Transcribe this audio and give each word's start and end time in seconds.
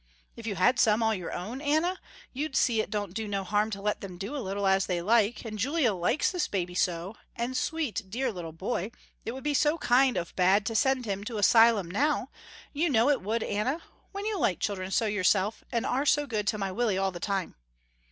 If 0.35 0.47
you 0.47 0.55
had 0.55 0.79
some, 0.79 1.03
all 1.03 1.13
your 1.13 1.31
own, 1.31 1.61
Anna, 1.61 1.99
you'd 2.33 2.55
see 2.55 2.81
it 2.81 2.89
don't 2.89 3.13
do 3.13 3.27
no 3.27 3.43
harm 3.43 3.69
to 3.69 3.79
let 3.83 4.01
them 4.01 4.17
do 4.17 4.35
a 4.35 4.41
little 4.41 4.65
as 4.65 4.87
they 4.87 4.99
like, 4.99 5.45
and 5.45 5.59
Julia 5.59 5.93
likes 5.93 6.31
this 6.31 6.47
baby 6.47 6.73
so, 6.73 7.15
and 7.35 7.55
sweet 7.55 8.09
dear 8.09 8.31
little 8.31 8.51
boy, 8.51 8.89
it 9.25 9.33
would 9.33 9.43
be 9.43 9.53
so 9.53 9.77
kind 9.77 10.17
of 10.17 10.35
bad 10.35 10.65
to 10.65 10.73
send 10.75 11.05
him 11.05 11.23
to 11.25 11.37
a 11.37 11.43
'sylum 11.43 11.91
now, 11.91 12.29
you 12.73 12.89
know 12.89 13.09
it 13.09 13.21
would 13.21 13.43
Anna, 13.43 13.79
when 14.11 14.25
you 14.25 14.39
like 14.39 14.59
children 14.59 14.89
so 14.89 15.05
yourself, 15.05 15.63
and 15.71 15.85
are 15.85 16.07
so 16.07 16.25
good 16.25 16.47
to 16.47 16.57
my 16.57 16.71
Willie 16.71 16.97
all 16.97 17.11
the 17.11 17.19
time. 17.19 17.53